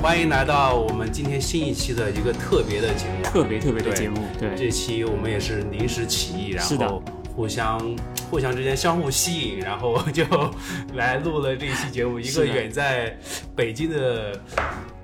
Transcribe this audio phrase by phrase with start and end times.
[0.00, 4.16] 欢迎来到我们今天新一期的一个特别的节目，特别特别的节目。
[4.38, 7.02] 对，这期我们也是临时起意，然后
[7.36, 7.78] 互相
[8.30, 10.24] 互相之间相互吸引，然后就
[10.94, 12.18] 来录了这一期节目。
[12.18, 13.16] 一个远在
[13.54, 14.32] 北京的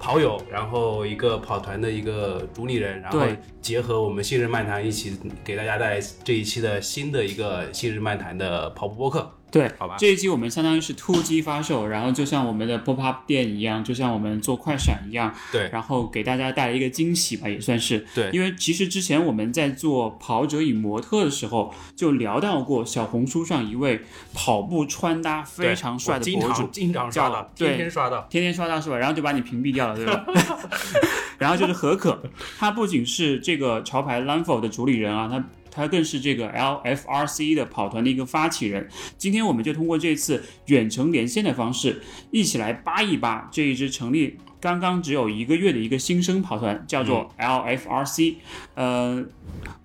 [0.05, 3.21] 跑友，然后一个跑团的一个主理人，然后
[3.62, 9.32] 结合我们新日漫谈一起给大家带来这一期的新的一个新日漫谈的跑步播客。
[9.54, 18.04] 对，好吧，这一期我们相当于是突击发售，然后就像我们的 pop up 店一样，就像我们做快闪一样，对，然后给大家带来一个惊喜吧，也算是。
[18.13, 24.00] 对，因为其实之前我们在做跑者与模特的时候，就聊到过小红书上一位
[24.32, 28.99] 跑步穿搭非常帅的博主，经常刷到，天天刷到，天天刷到是吧？
[28.99, 30.27] 然后就把你屏蔽掉了，对吧？
[31.39, 32.20] 然后就是何可，
[32.58, 35.44] 他不仅是这个潮牌 Lanfo 的主理人啊，他。
[35.75, 38.89] 他更是这个 LFRC 的跑团的一个发起人。
[39.19, 42.00] 今天我们就通过这次远程连线的方式，
[42.31, 48.36] 一起来扒一扒这一支成立刚刚只有一个月的一个新生跑团，叫做 LFRC。
[48.75, 49.25] 呃，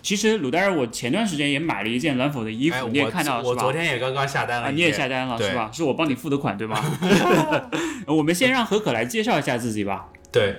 [0.02, 3.56] 其实鲁代尔，我前段时间也买了一件蓝否的衣服，你也看到了是吧？
[3.56, 5.70] 我昨天也刚刚下单了，你也下单了是吧？
[5.74, 6.80] 是我帮你付的款对吗？
[8.08, 10.08] 我们先让何可来介绍一下自己吧。
[10.32, 10.56] 对。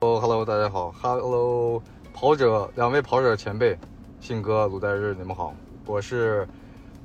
[0.00, 1.82] 哦，Hello，大家好，Hello，
[2.14, 3.76] 跑者，两位跑者前辈。
[4.20, 5.54] 信哥、鲁代日，你们好，
[5.86, 6.46] 我是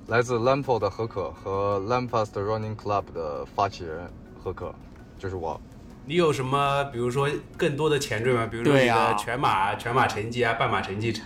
[0.07, 4.05] 来自 Lampo 的何可和 Lampfast Running Club 的发起人
[4.43, 4.75] 何可，
[5.17, 5.59] 就是我。
[6.05, 8.45] 你有什么，比如说更多的前缀吗？
[8.45, 11.19] 比如说你的全马、全马成绩啊，半马成绩。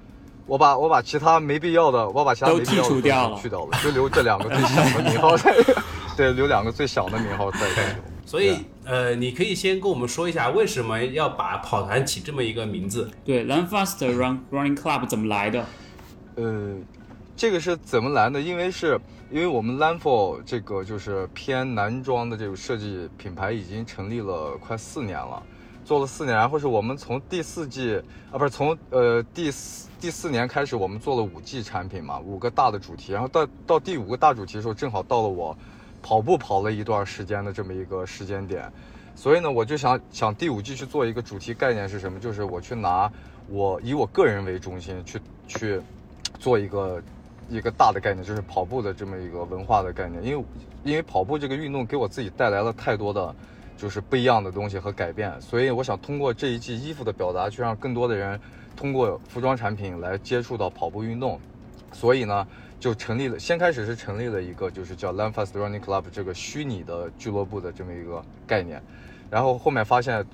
[0.46, 5.56] 我把我把其他没必要的，我把其他都剔除掉了，去掉了，就留这两个最小的名号在。
[6.16, 7.60] 对，留两个最小的名号在。
[8.30, 13.10] 所以，呃，你可以先跟我们说一下，为什么要把跑团起这么一个名字？
[13.26, 15.66] 对，Lampfast Run Running Club 怎么来的？
[16.36, 16.76] 呃，
[17.36, 18.40] 这个是怎么来的？
[18.40, 25.42] 因为是因为我们 Lanfo 这个就是偏男装的这种设计品牌已经成立了快四年了，
[25.84, 28.00] 做了四年，然后是我们从第四季
[28.32, 35.58] 啊，不是从呃第四第四年开始，我们做了五季产品嘛，五个大的主题，然后到到第五个大主题的时候，正好到了我
[36.02, 38.72] 跑步跑了一段时间的这么一个时间点，
[39.16, 42.20] 所以呢，我就想想第五季去做一个主题概念是什么？
[42.20, 43.12] 就是我去拿
[43.48, 45.82] 我以我个人为中心去去。
[46.38, 47.02] 做一个
[47.50, 50.24] 一个大的概念，就是跑步的这么一个文化的概念。
[50.24, 50.46] 因为
[50.84, 53.36] 因为跑步这个运动给我自己带来了太多的，
[53.76, 58.40] 就是不一样的东西和改变，所以我想通过这一季衣服的表达，去让更多的人
[58.74, 61.38] 通过服装产品来接触到跑步运动。
[61.92, 62.48] 所以呢，
[62.80, 68.82] 就成立了，先开始是成立了一个就是叫 Lamfast Running Club 这个虚拟的俱乐部的这么一个概念，
[69.30, 70.26] 然后后面发现，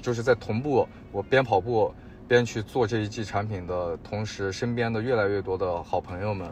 [0.00, 1.92] 就是在同步我边跑步。
[2.28, 6.46] 边去做这一季产品的同时，身边的越来越多的好朋友们，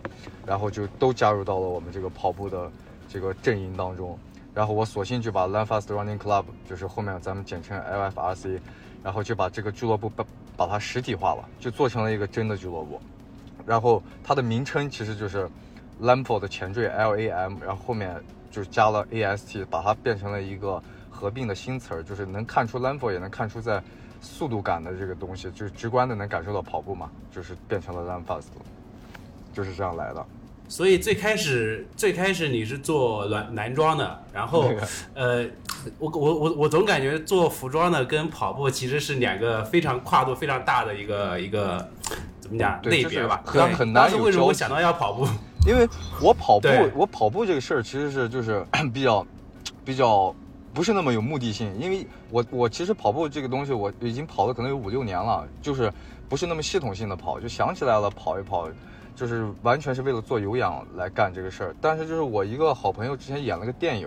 [0.46, 2.72] 然后就都加入到了我们这个跑步的
[3.06, 4.18] 这个阵营当中。
[4.54, 8.58] 然后我索性就把 Run Fast Running Club，就是后面咱们简称 LFRC，
[9.04, 10.24] 然后就把这个俱乐部把
[10.56, 12.98] 把它实体化了，就做成了一个真的俱乐部。
[13.66, 15.48] 然后它的名称其实就是
[16.00, 18.14] Lampo 的前缀 LAM，然后后面
[18.50, 23.82] 就加了 AST，把它变成了一个合并的新词儿，就是能看出 Lampo，也能看出在。
[24.18, 28.46] 速度感的这个东西，就是直观的能感受到跑步嘛，就是变成了 run fast，
[29.52, 30.26] 就是这样来的。
[30.68, 34.72] 所以最开始最开始你是做男男装的，然后
[35.14, 35.46] 呃，
[35.98, 41.86] 我我我我总感觉做服装的跟跑步其实是两个非常跨度非常大的一个一个
[42.46, 43.42] 怎么讲类别吧？
[43.44, 44.10] 很很难。
[44.20, 45.26] 为什么我想到要跑步？
[45.66, 45.88] 因为
[46.22, 48.64] 我跑步，我跑步这个事儿其实是就是
[48.94, 49.26] 比 较
[49.84, 50.34] 比较。
[50.72, 55.90] 不是那么有目的性，因为我我其实跑步这个东西我已经跑了可能有五六年了，就是
[56.28, 58.68] 不是那么系统性的跑，就想起来了跑一跑，
[59.14, 61.76] 就是完全是为了做有氧来干这个事儿。
[61.80, 64.06] 但是就是我一个好朋友之前演了个电影，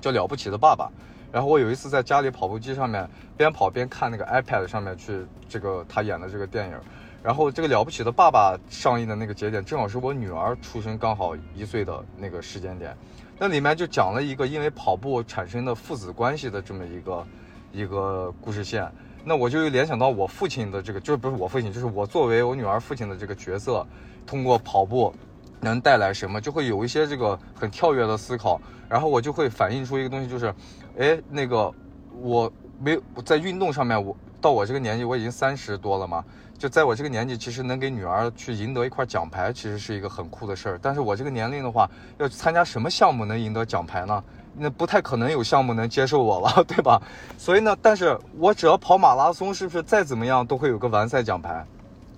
[0.00, 0.86] 叫《了不起的爸爸》，
[1.30, 6.74] 然后我有一次在家里跑步机上面边跑边看那个 iPad 上面去这个他演的这个电影，
[7.22, 12.96] 然后这个《了不起的爸爸》上映的那个节点正好是我女儿出生刚好一岁的那个时间点。
[13.38, 17.26] 那里面就讲了一个因为跑步产生的父子关系的这么一个
[17.72, 18.90] 一个故事线，
[19.24, 23.86] 那我就联想到我父亲的这个，就是不是我父亲，就是我作为我女儿父亲的这个角色，
[24.26, 25.14] 通过跑步
[25.60, 30.52] 能带来什么，就会有一些这个很跳跃的思考，然后我就会反映出一个东西，就是，
[30.98, 31.72] 哎，那个
[32.20, 36.24] 我没在运动上面，我到我这个年纪我已经三十多了嘛。
[36.62, 40.78] 就在我这个年纪，其实能给女儿去赢得一块奖牌，其实是一个很酷的事儿。
[40.80, 44.22] 但是我这个年龄的话，要参加什么项目能赢得奖牌呢？
[44.56, 47.02] 那不太可能有项目能接受我了， 对吧？
[47.36, 51.66] 所以呢，但是我只要跑马拉松，是不是再怎么样都会有个完赛奖牌？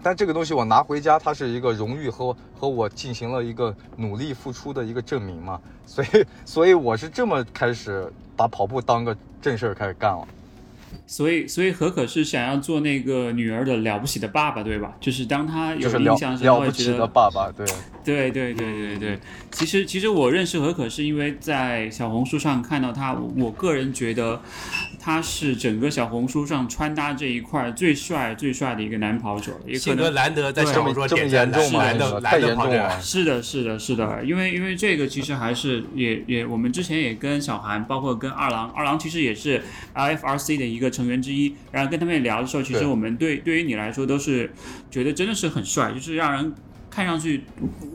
[0.03, 10.29] 但这个东西我拿回家，它是一个荣誉和和我进行了一个努力付出的一个证明嘛，所以所以我是这么开始把跑步当个正事儿开始干了。
[11.07, 14.93] 所以，所以何可是想要做那个女儿的了不起的爸爸，对吧？
[15.01, 17.67] 就是当他有印象时，候，会觉得爸爸，对，
[18.05, 19.19] 对，对，对，对，对。
[19.51, 24.41] 其实，其实我认识何可是因为在小红书上看到他，我个人觉得
[25.05, 29.53] 他是整个小红书上穿搭这一块最帅、最帅的一个男跑者。
[29.67, 32.99] 也可能难得在小红书点赞是难得太严重了。
[33.03, 34.25] 是的，是的，是的。
[34.25, 39.63] 因为，因为这个其实还是也也，我们之前也跟小韩，包括跟二郎，二郎其实也是
[39.95, 40.95] LFRC 的一个。
[40.95, 44.49] 成员之一，然后跟他们聊的时候，其实我们对对于你来说都是
[44.93, 46.55] 觉得真的是很帅，就是让人
[46.95, 47.43] 看上去，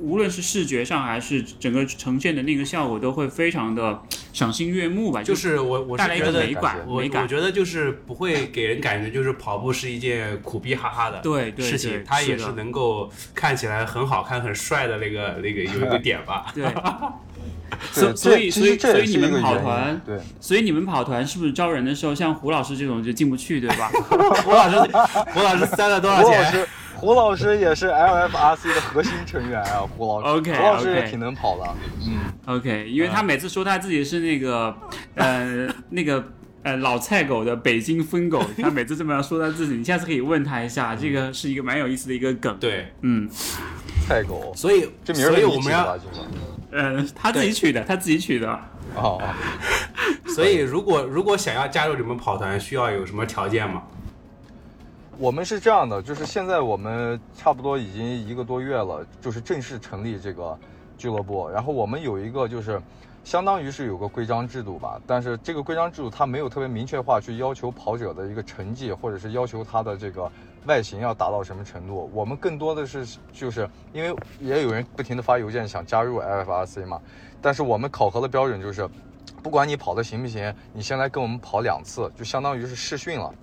[0.01, 4.01] 无论是视觉上还是整个呈现的那个效果，都会非常的
[4.33, 5.23] 赏心悦目吧。
[5.23, 16.47] 就是我我是觉得美感，我我觉得就是不会给人感觉就是跑步是一件苦逼哈哈的 对事情，它也是能够看起来很好看、很帅的那个 那个有一个点吧。
[16.53, 16.65] 对。
[17.91, 23.89] 所所以所以所以你们跑团，对，所以你们跑团是不是招人的时候，像胡老师这种就进不去，对吧？
[24.43, 24.77] 胡老师，
[25.33, 26.67] 胡老师塞了多少钱？
[26.99, 30.39] 胡老师，胡老师也是 LFRC 的核心成员啊，胡老师。
[30.39, 31.65] OK，胡老师也挺能跑的。
[32.05, 34.75] 嗯，OK，因为他每次说他自己是那个
[35.15, 36.23] 呃 那个
[36.63, 42.57] 呃老菜狗的北京疯狗， 他每次这么样说他自己，你下次可以问他一下，这个是一个蛮有意思的一个梗。
[42.59, 43.29] 对，嗯，
[44.07, 45.97] 菜狗，所以这名儿所以我们要。
[46.71, 48.47] 嗯，他自己取的，他自己取的。
[48.95, 49.19] 哦，
[50.27, 53.81] 所以如果如果想要加入你们跑团，需要有什么条件吗？
[55.21, 60.57] 我们是这样的，就是现在我们差不多已经一个多月了，就是正式成立这个
[60.97, 61.49] 俱乐部。
[61.49, 62.81] 然后我们有一个就是，
[63.25, 70.31] 相当于是有个规章制度吧，但是这个规章制度它没有特别明确化去要求跑者的一个成绩，或者是要求他的这个。
[70.65, 72.09] 外形要达到什么程度？
[72.13, 76.99] 我们更多的是就是因为也有人不停的发邮件想加入 LFRC 嘛，
[77.41, 78.87] 但是我们考核的标准就是，
[79.41, 83.33] 不管你跑的行不行，你先来跟我们跑两次，就相当于是试训了。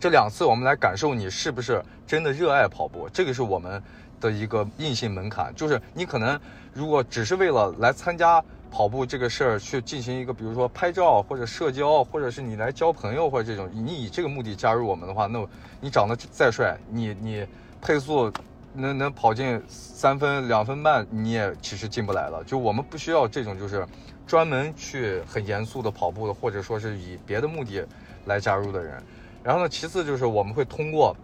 [0.00, 3.82] 这两次我们来感受你是不是真的热爱跑步，这个是我们
[4.20, 5.54] 的一个硬性门槛。
[5.54, 6.38] 就是你可能
[6.72, 8.42] 如果只是为了来参加。
[8.70, 15.42] 跑步这个事儿去进行一个，比如说拍照或者社交，或者是你来交朋友或者这种，你以这个目的加入我们的话，那
[15.80, 17.46] 你长得再帅，你你
[17.80, 18.30] 配速
[18.74, 22.44] 能能跑进三分两分半，你也其实进不来了。
[22.44, 23.86] 就我们不需要这种就是
[24.26, 27.82] 专门去很严肃的跑步的，或者说是以别的目的
[28.26, 29.02] 来加入的人。
[29.42, 31.16] 然后呢，其次就是我们会通过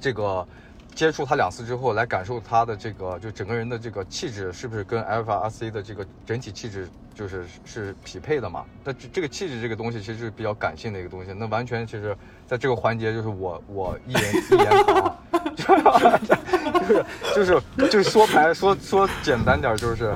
[0.00, 0.46] 这个。
[0.94, 8.64] 接触他两次之后，来感受他的这个，就整个人的这个气质是不是跟 Alpha RC 的这个整体气质就是是匹配的嘛？
[8.82, 11.32] 那这这个气质这个东西其实是比较感性的一个东西。
[11.32, 12.16] 那完全其实
[12.48, 15.18] 在这个环节就是我我一言一言堂，
[15.54, 17.62] 就是就是
[17.92, 20.12] 就是说白说说简单点就是，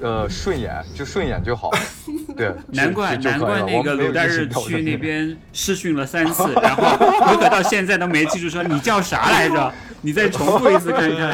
[0.00, 1.70] 呃顺眼就顺眼就好。
[2.36, 9.72] 对，难怪难怪那个鲁大日去那边试训了三次， 然后我可到现在都没记住说你叫啥来着。
[10.02, 11.30] 你再重复一次看一看。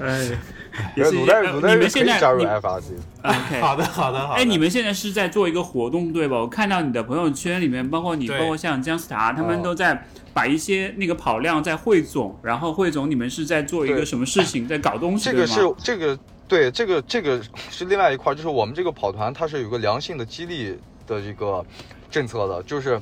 [0.00, 0.28] 哎，
[0.94, 1.12] 也是。
[1.12, 1.24] 你
[1.76, 2.82] 们现在加入 FRC。
[3.22, 4.34] OK， 好的，好的，好。
[4.34, 6.36] 哎，你们现在是在做一个活动对吧？
[6.36, 10.04] 我看到你的朋友圈里面，包括你，包括像姜思达，他们都在
[10.34, 16.18] 把一些那个跑量在汇总，然后汇总你们是在做一个什么事情，在搞东西这个是这个
[16.50, 17.40] 对，这个这个
[17.70, 20.76] 是另外一块，就是我们这个跑团它是有个良性的激励
[21.06, 21.64] 的一个
[22.10, 23.00] 政策的，就是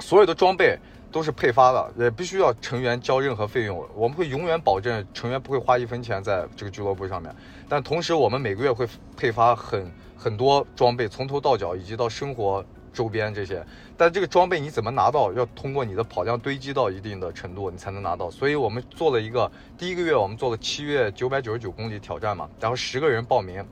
[0.00, 0.76] 所有的装备。
[1.10, 3.82] 都是配发的，也不需要成员交任何费用。
[3.94, 7.34] 我们会永远保证成员不会花一分钱在这个俱乐部上面。
[7.66, 8.86] 但同时，我们每个月会
[9.16, 12.62] 配发很很多装备，从头到脚以及到生活
[12.98, 13.64] 周边这些。
[13.96, 15.32] 但这个装备你怎么拿到？
[15.32, 18.28] 要通过你的跑量堆积到一定的程度，你才能拿到。
[18.28, 23.64] 所以我们做了一个第一个月，我们做了七月九百九十九公里挑战嘛，然后十个人报名，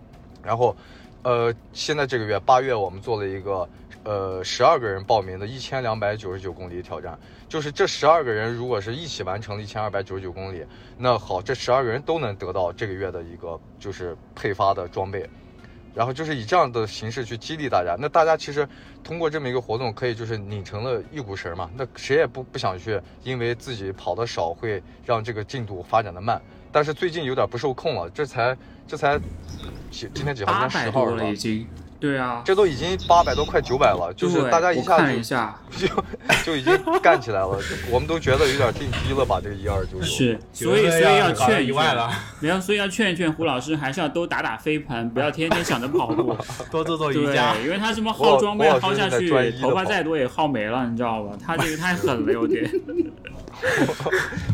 [0.45, 0.77] 然后，
[1.25, 3.69] 呃，现在这个月八月我们做了一个。
[4.09, 7.19] 呃，十二个人报名的一千两百九十九公里挑战，
[7.49, 10.65] 就是这十二个人如果是一起完成了一千二百九十九公里，
[10.97, 15.29] 那好，这十二个人都能得到这个月的一个就是配发的装备，
[15.97, 17.97] 然后就是以这样的形式去激励大家。
[17.99, 18.69] 那大家其实
[19.03, 21.71] 通过这么一个活动，可以就是拧成了一股绳嘛。
[21.75, 26.39] 那谁也不不想去，因为自己跑的少会让这个进度发展的慢。
[26.71, 28.55] 但是最近有点不受控了，这才
[28.87, 29.19] 这才
[29.91, 30.53] 几今天几号？
[30.53, 31.67] 今天十号了已经。
[31.99, 35.55] 对啊，这都已经八百多快九百了，就是大家一下一下。
[35.77, 35.87] 就
[36.45, 37.59] 就已经干起来了，
[37.91, 39.41] 我们都觉得有点定低了吧？
[39.43, 40.03] 这个一二九九。
[40.05, 41.95] 是，所以所以要劝一劝。
[41.95, 42.11] 了，
[42.41, 46.37] 没有，所以要劝一劝胡老师，还是要多打打飞盘，不要天天想着跑步，
[46.71, 51.33] 多做做瑜伽，因为他这么耗装备耗下去，头发再多也耗没了，你知道吧？
[51.45, 52.71] 他这个太狠了，有点。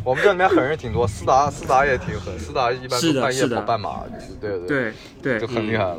[0.04, 4.00] 我们这里面狠人挺多，斯达斯达也挺狠，斯达一般都半夜跑半马，
[4.40, 5.98] 对对对对，就很厉害了。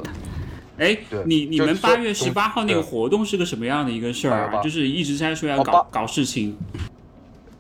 [0.77, 4.62] 哎，你你们八月十八号那个活动是个什么样的一个事儿啊？
[4.62, 6.58] 就是一直在说要搞搞事情。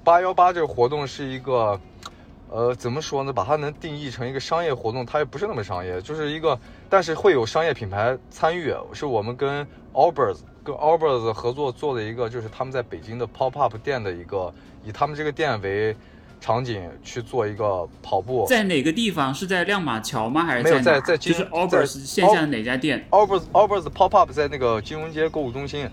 [0.03, 1.79] 八幺八这个活动是一个，
[2.49, 3.31] 呃，怎么说呢？
[3.31, 8.73] 把它能定义成一个商业活动，它也不是那么商业，就是一个，但是会有商业品牌参与。
[8.93, 14.53] 是我们跟 Albers 跟 Albers 合作做的一个，就是他们在北京的 Pop Up 店的一个，
[14.83, 15.95] 以他们这个店为。
[16.43, 19.33] 场景去做一个跑步，在哪个地方？
[19.33, 20.43] 是在亮马桥吗？
[20.43, 25.89] 还是没有在在就是 Albers 线下的哪家店？Albers Albers Pop Up 在那个金融街购物中心。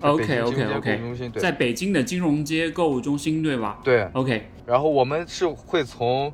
[0.00, 3.80] OK OK OK，在北京的金融街购物中心对吧？
[3.82, 4.04] 对。
[4.12, 6.32] OK，然后我们是会从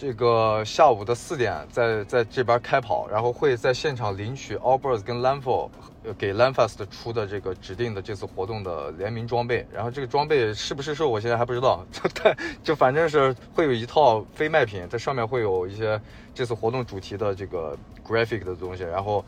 [0.00, 5.68] 这个下午的四点在在这边开跑，然后会在现场领取 Albers 跟 Landfall。
[6.16, 16.00] 给 lanfast 出的这个指定的这次活动的联名装备，然后这个装备是不是售，我现在还不知道，就 但就反正是会有一套非卖品，在上面会有一些
[16.34, 19.22] 这次活动主题的这个 graphic 的东西，然后，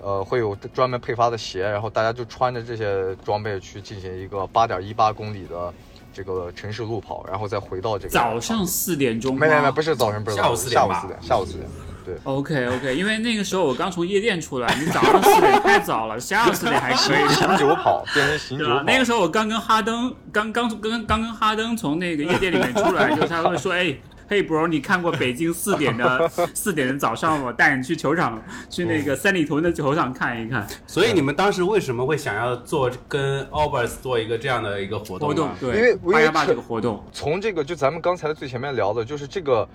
[0.00, 5.72] 呃，会有专门配发的鞋，然后大家就穿着这些装备去进行一个八点一八公里的
[6.16, 11.68] 这个城市路跑，然后再回到这个早上四点钟，没没没，不是早上，不是下午四点，下午四点，下午四点。
[12.06, 17.28] 对 OK OK，因为那个时候我刚从夜店出来，你早上四点太早了，下午四点还可以。
[17.34, 18.82] 醒酒跑变成醒酒跑。
[18.84, 23.94] 那个时候我刚跟哈登，刚刚跟刚跟哈登从那个夜店里面出来，就他会说，哎，
[24.28, 27.52] 嘿，bro，你看过 北京四点的四点的早上我？
[27.52, 30.66] 带你去球场， 去那个三里屯的球场看一看。
[30.86, 35.28] 所以你们当时为什么会想要做跟 Albers 做一个这样的一个活动？
[35.28, 39.68] 活动对，因为八幺八这个活动，从这个就咱们刚才最前面聊的，就是这个。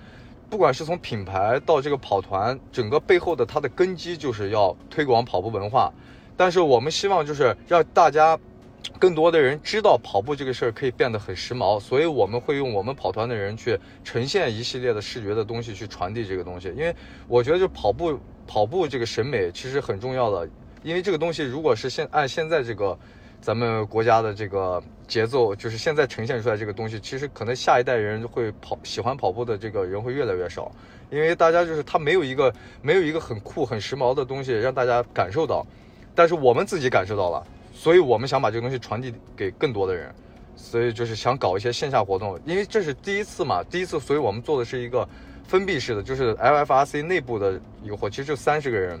[0.50, 5.90] 不管是从品牌到这个跑团，整个背后的它的根基就是要推广跑步文化。
[6.36, 8.38] 但是我们希望就是让大家
[8.98, 16.68] 更多的人知道跑步这个事儿可以变得很时髦，所以我们会用我们跑团的人去呈现一系列的视觉的东西去传递这个东西。
[16.68, 16.94] 因为
[17.28, 20.48] 我觉得就跑步跑步这个审美其实很重要的，
[20.82, 22.98] 因为这个东西如果是现按现在这个。
[23.44, 30.70] 咱们国家的这个节奏，就是现在呈现出来这个东西，其实可能下一代人会跑喜欢跑步的这个人会越来越少，
[31.10, 35.66] 因为大家就是他没有一个没有一个很酷很时髦的东西让大家感受到，
[36.14, 37.44] 但是我们自己感受到了，
[37.82, 40.14] 所以我们想把这个东西传递给更多的人，
[40.54, 45.04] 所以就是想搞一些线下活动，因为这是第一次嘛，第一次，所以我们做的是一个
[45.48, 49.00] 封闭式的，就是 LFRC 内部的一个活，其实就三十个人。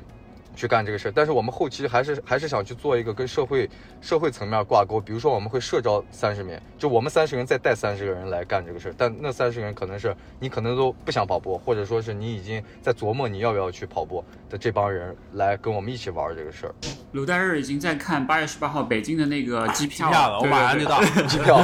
[0.54, 3.68] 去干这个事儿，但是我们后期还是还是想去做一个跟社会
[4.00, 16.74] 社会层面挂钩，比如说我们会社招三十名，就我们三十人再带三十个人来干这个事儿，但那三十个人可能是你可能都不想跑步，或者说是你已经在琢磨你要不要去跑步的这帮人来跟我们一起玩这个事儿。
[17.12, 21.60] 鲁代日已经在看八月十八号北京的那个机票了，我马上就到 机票。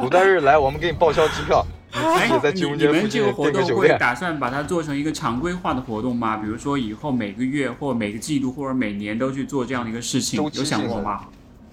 [0.00, 1.64] 鲁代日来，我们给你报销机票。
[1.94, 6.36] 哎，你你们这个活动会打算把它做成一个常规化的活动吗？
[6.36, 11.20] 比如说以后每个月或每个季度或者每年都去做这样的一个事情，有想过吗？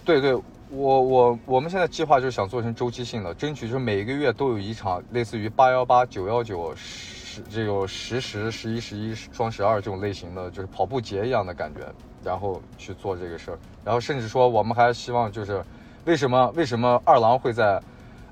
[0.05, 0.35] 对对，
[0.69, 11.81] 我我我们现在计划就是想做成周期性的，争取就是每一个月都有一场类似于八幺八、九幺九、十这种十十、十一、十一、双十二这种类型的，就是跑步节一样的感觉，
[12.23, 13.59] 然后去做这个事儿。
[13.83, 15.63] 然后甚至说，我们还希望就是
[16.05, 17.81] 为什么为什么二郎会在。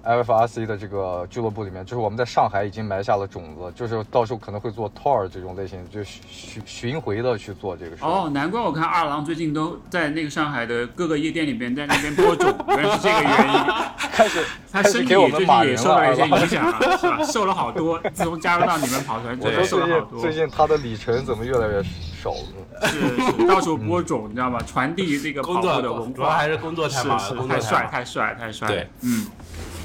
[0.03, 8.03] LFRC 的这个俱乐部里面，就是我们在上海已经埋下了种子，就是到时候可能会做 tour 这种类型，就巡巡回的去做这个事。
[8.03, 13.59] 哦，难怪我看二郎最近都在那个上海的各个夜店里边，在那边播种，原来是这个原因。
[14.19, 17.23] 开始，他身体最近也受了一些影响了，是吧？
[17.23, 20.19] 瘦了好多，自从加入到你们跑团，之后， 瘦了好多。
[20.19, 21.83] 最近他的里程怎么越来越
[22.21, 22.87] 少了？
[22.87, 22.99] 是
[23.37, 24.59] 是，到处播种，你知道吗？
[24.67, 28.67] 传递这个跑步的文化，主要还是工作太忙了，太帅，太帅，太帅。
[28.67, 29.25] 对，嗯。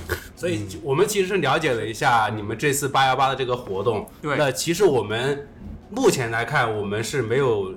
[0.37, 4.09] 所以，我们其实是了解了一下你们这次八幺八的这个活动。
[4.21, 4.37] 对。
[4.37, 5.49] 那其实我们
[5.91, 7.75] 目前来看，我们是没有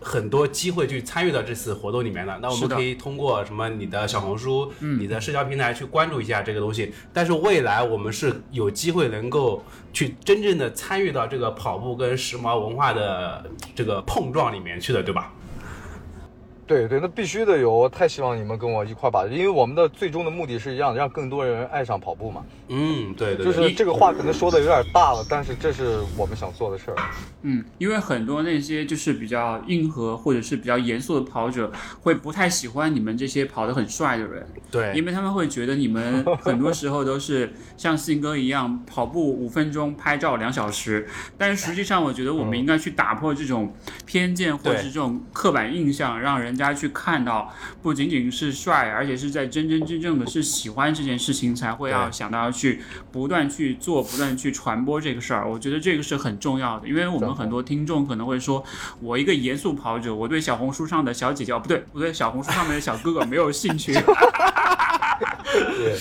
[0.00, 2.38] 很多机会去参与到这次活动里面的。
[2.40, 6.92] 那我们可以通过什么你的小红书、你的社交平台去关注一下这个东西。
[7.12, 13.44] 但是未来我们是有机会能够去真正的参与到这个跑步跟时髦文化的
[13.74, 15.32] 这个碰撞里面去的，对吧？
[16.70, 22.44] 对对，那必须得有，我太希望你们跟我一块把，因为我们的最终的目的是一样的，让更多人爱上跑步嘛。
[22.68, 26.96] 嗯，对对，就是这个话可能说的有点大了，但是这是我们想做的事儿。
[27.42, 31.72] 嗯，因为很多那些就是比较硬核或者是比较严肃的跑者，
[32.02, 34.46] 会不太喜欢你们这些跑得很帅的人。
[34.70, 41.08] 对，因为他们会觉得你们很多时候都是像信哥一样跑步五分钟，拍照两小时。
[41.36, 43.74] 但是实际上，我觉得我们应该去打破这种
[44.06, 47.52] 偏见或者是这种刻板印象，让人家去看到
[47.82, 55.48] 不仅仅是帅，而且是在真真正正的是喜欢这件事情，才会要想到要去不断去做，不断去传播这个事儿。
[55.48, 58.62] 我觉得这个是很重要的，因为我们很多听众可能会说，
[59.00, 63.94] 我一个严肃跑者，我对小红书上的小姐姐，不对，不对，小红书上面的小哥哥没有兴趣。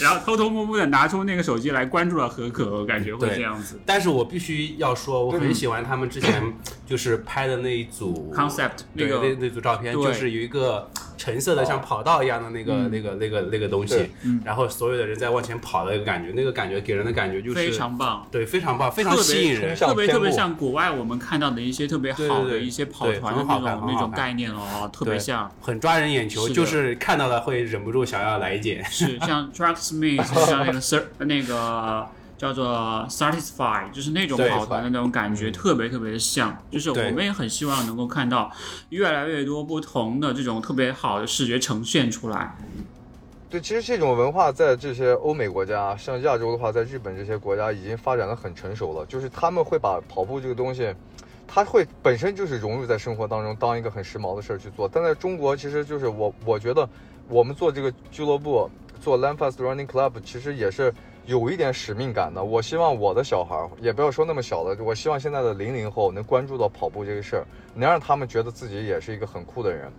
[0.02, 3.80] 然后偷偷摸摸的拿出那个手机来关注了何可，我感觉会这样子。
[3.86, 6.42] 但是我必须要说，我很喜欢他们之前
[6.86, 10.90] 就是拍的那一组 concept，那个那那组照片，就是有一个。
[11.20, 14.10] 橙色的像跑道一样的那个那个那个那个东西，
[14.46, 28.84] 然后所有的人在往前跑的一个感觉，那个感觉给人的感觉就是非常棒，对，非常棒，非常吸引人，特别特别像国外我们看到的一些特别好的一些跑团的那种那种概念哦，特别像，很抓人眼球，就是看到了会忍不住想要来一件。
[28.86, 32.08] 是像 Track Smith，像那个 Sir 那个。
[32.40, 36.58] 叫做 satisfy，就是那种跑团的那种感觉，特别特别的像。
[36.72, 38.50] 就是我们也很希望能够看到
[38.92, 42.56] 越来越多不同的这种特别好的视觉呈现出来。
[43.50, 49.06] 对，其实这种文化在这些欧美国家，像亚洲的话，在日本这些国家已经发展的很成熟了。
[49.06, 50.96] 就是他们会把跑步这个东西，
[51.46, 54.88] 它会本身就是融入在生活当中，当一个很时髦的事儿去做。
[54.88, 56.88] 但在中国，其实就是我我觉得
[57.28, 58.70] 我们做这个俱乐部，
[59.02, 60.94] 做 Land Fast Running Club，其实也是。
[61.26, 67.46] 有一点使命感的，我希望我的小孩也不要说那么小的，我希望现在的零零后能关注到跑步这个事儿，
[67.76, 69.92] 能让他们觉得自己也是一个很酷的人，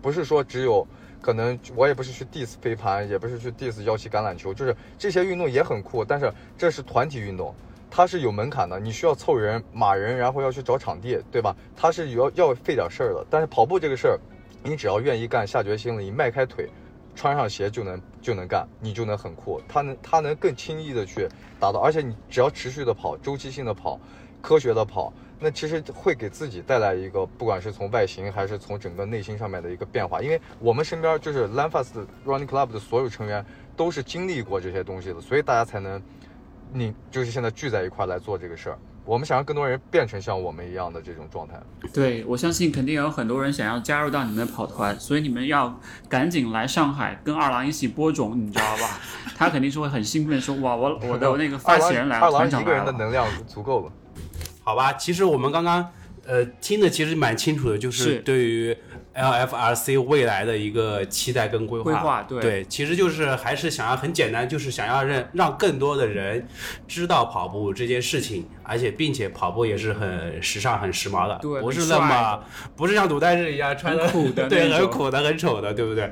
[0.00, 0.84] 不是说只有
[1.20, 7.54] 可能，我也不是去 diss 飞盘，也不是去 diss 腰旗橄榄球，就是这些运动也很酷，但是这是团体运动，
[7.88, 11.54] 它是有门槛的，你需要凑人、码人，然后要去找场地，对吧？
[11.76, 14.18] 它是要要费点事儿的，但是跑步这个事儿，
[14.64, 16.68] 你只要愿意干，下决心了，你迈开腿。
[17.14, 19.60] 穿上鞋就能就能干，你就能很酷。
[19.68, 21.28] 他能他能更轻易的去
[21.60, 24.00] 达到，而且你只要持续的跑，周期性的跑，
[24.40, 30.22] 科学的跑，那其实会给自己带来一个，不管是从外形还是从整个内心上面的一个变化。
[30.22, 33.44] 因为我们身边就是 Lanfast Running Club 的所有成员
[33.76, 36.02] 都是经历过这些东西的，所以大家才能，
[36.72, 38.78] 你就是现在聚在一块来做这个事儿。
[39.04, 41.54] 我们想让更多人变成像我们一样的这种状态。
[41.92, 49.00] 对，我相信肯定有很多人想要加入到你们的跑团，所以你们要赶紧来上海跟二郎一起播种，你知道吧？
[49.36, 52.78] 他肯定是会很兴奋，说哇，我我的那个发起人来了，团长来了。
[52.78, 53.92] 二郎一个人的能量足够了。
[54.62, 55.90] 好吧，其实我们刚刚
[56.26, 58.76] 呃听的其实蛮清楚的，就是对于。
[59.14, 66.48] LFRC 未来的一个期待跟规划，规划对，其实就是还是想要很简单，就是想要让让更多的人
[66.88, 72.42] 知道跑步这件事情，而且并且跑步也是很时尚、很时髦的，对，不是那么
[72.74, 76.10] 不是像鲁代日一样穿的苦的， 对，很苦的、很丑的，对不对？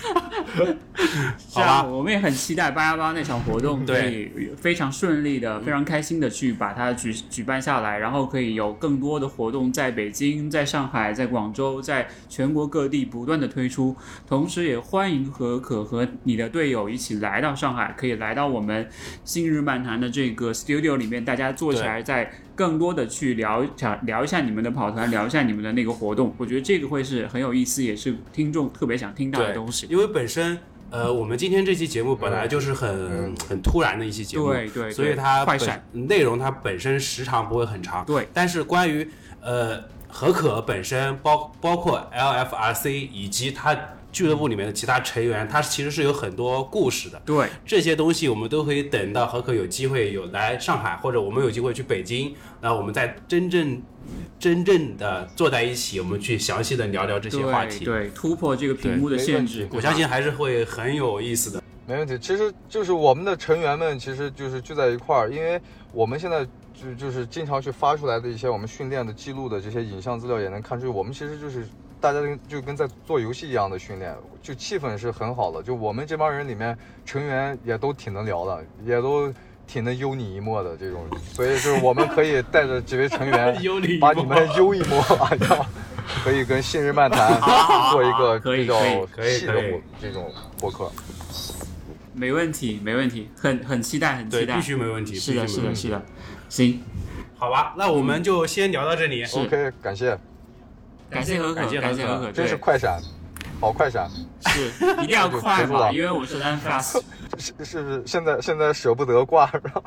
[1.52, 12.08] 好吧，我们也很期待八幺八那场活动可以非常顺利的、非常开心的去把它举举办下来，然后可以有更多的活动在北京、在上海、在广州、在。
[12.28, 13.94] 全国各地不断的推出，
[14.26, 18.88] 同时也欢迎何可和你的队友一起来到上海，可以来到我们
[19.24, 26.34] 新日漫谈的这个 studio 里面，大家坐起来，再更多的去聊一下聊一下你们的跑团，聊一下你们的那个活动。
[26.36, 29.86] 我觉得这个会是很有意思，也是听众特别想听到的东西。
[29.88, 30.58] 因为本身，
[30.90, 38.28] 呃，我们今天这期节目本来就是很很突然的一期节目，对对，所以它快闪内容它本身时长不会很长，对。
[38.32, 39.08] 但是关于
[39.40, 39.82] 呃。
[40.16, 43.76] 何可本身包包括 LFRC 以及他
[44.14, 47.20] 俱乐部里面的其他成员，他其实是有很多故事的。
[47.26, 53.82] 对这些东西，我们都可以等到何可有机会有来上海，或者我们有机会去北京，那我们再真正
[54.38, 57.84] 真正的坐在一起，我们去详细的聊聊这些话题。
[57.84, 61.60] 对，突破这个屏幕的限制，我相信还是会很有意思的。
[61.84, 65.60] 没问题，其实就是我们的成员们，其实就是聚在一块儿，因为
[65.92, 66.46] 我们现在。
[66.74, 71.64] 就就是经常去发出来的一些我们训练的记录的这些影像资料，也能看出我们其实就是
[72.04, 75.62] 大家就跟在做游戏一样的训练，就气氛是很好的。
[75.62, 79.32] 就我们这帮人里面成员也都挺能聊的，也都
[79.66, 83.56] 挺能幽你一默的这种，所以就是我们可以带着几位成员
[83.98, 85.02] 把你们幽一默，
[86.22, 87.40] 可以跟信日漫谈
[87.90, 88.78] 做一个比较
[89.22, 89.54] 细的
[89.98, 90.92] 这种播客。
[92.12, 96.02] 没问题，没问题，很很期待，很期待，必须没问题，是的，是的，是的。
[96.50, 96.82] 行，
[97.38, 99.24] 好吧，那我们就先聊到这里。
[99.24, 100.18] OK，感谢，
[101.10, 103.00] 感谢何可，感谢何可，真是快闪。
[103.60, 104.10] 好快闪，
[104.46, 104.66] 是
[105.02, 107.00] 一定要 快嘛，因为我是 run fast。
[107.38, 109.82] 是是不是现在现在舍不得挂是吧？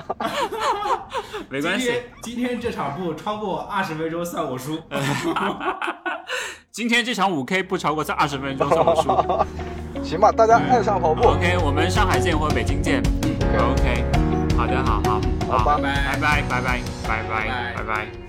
[1.50, 4.80] 没关系，今天这场不超过二十分钟算我输。
[6.72, 10.04] 今天这场五 K 不超过这二十分钟算我输。
[10.04, 11.28] 行吧，大家爱上跑步。
[11.28, 13.02] OK，我们上海见或北京见。
[13.58, 14.04] OK，
[14.58, 18.27] 好的，好好好，拜拜拜拜拜拜拜拜拜拜。